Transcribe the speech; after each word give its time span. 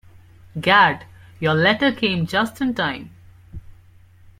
Gad, 0.59 1.05
your 1.39 1.53
letter 1.53 1.91
came 1.91 2.25
just 2.25 2.59
in 2.59 2.73
time. 2.73 3.11